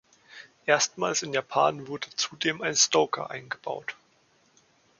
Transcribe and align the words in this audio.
Erstmals 0.65 1.21
in 1.21 1.31
Japan 1.31 1.85
wurde 1.87 2.07
zudem 2.15 2.63
ein 2.63 2.75
Stoker 2.75 3.29
eingebaut. 3.29 3.95